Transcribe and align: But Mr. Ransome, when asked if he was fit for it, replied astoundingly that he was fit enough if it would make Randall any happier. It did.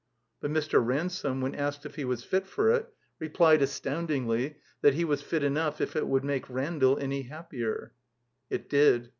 But 0.39 0.49
Mr. 0.49 0.83
Ransome, 0.83 1.41
when 1.41 1.53
asked 1.53 1.85
if 1.85 1.93
he 1.93 2.05
was 2.05 2.23
fit 2.23 2.47
for 2.47 2.71
it, 2.71 2.91
replied 3.19 3.61
astoundingly 3.61 4.55
that 4.81 4.95
he 4.95 5.05
was 5.05 5.21
fit 5.21 5.43
enough 5.43 5.79
if 5.79 5.95
it 5.95 6.07
would 6.07 6.23
make 6.23 6.49
Randall 6.49 6.97
any 6.97 7.21
happier. 7.21 7.93
It 8.49 8.67
did. 8.67 9.09